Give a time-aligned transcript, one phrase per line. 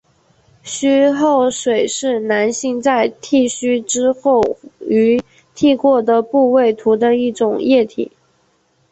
[0.63, 4.41] 须后水是男性在剃须之后
[4.79, 5.21] 于
[5.53, 8.11] 剃过的部位涂的一种液体。